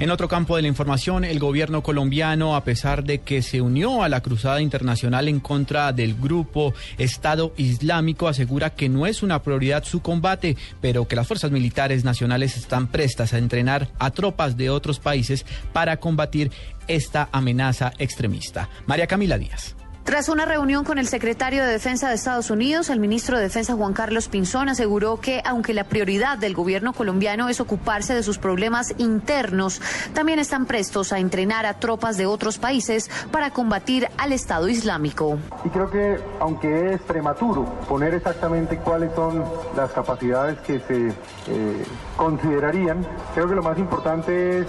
[0.00, 4.02] En otro campo de la información, el gobierno colombiano, a pesar de que se unió
[4.02, 9.42] a la cruzada internacional en contra del grupo Estado Islámico, asegura que no es una
[9.42, 14.56] prioridad su combate, pero que las fuerzas militares nacionales están prestas a entrenar a tropas
[14.56, 16.50] de otros países para combatir
[16.88, 18.70] esta amenaza extremista.
[18.86, 19.76] María Camila Díaz.
[20.04, 23.74] Tras una reunión con el secretario de Defensa de Estados Unidos, el ministro de Defensa
[23.74, 28.38] Juan Carlos Pinzón aseguró que aunque la prioridad del gobierno colombiano es ocuparse de sus
[28.38, 29.80] problemas internos,
[30.14, 35.38] también están prestos a entrenar a tropas de otros países para combatir al Estado Islámico.
[35.64, 39.44] Y creo que aunque es prematuro poner exactamente cuáles son
[39.76, 41.84] las capacidades que se eh,
[42.16, 44.66] considerarían, creo que lo más importante es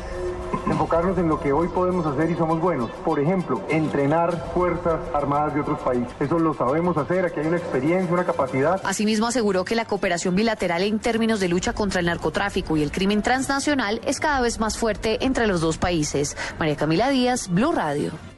[0.69, 2.89] enfocarnos en lo que hoy podemos hacer y somos buenos.
[3.03, 6.09] Por ejemplo, entrenar fuerzas armadas de otros países.
[6.19, 8.81] Eso lo sabemos hacer, aquí hay una experiencia, una capacidad.
[8.83, 12.91] Asimismo aseguró que la cooperación bilateral en términos de lucha contra el narcotráfico y el
[12.91, 16.37] crimen transnacional es cada vez más fuerte entre los dos países.
[16.59, 18.30] María Camila Díaz, Blue Radio.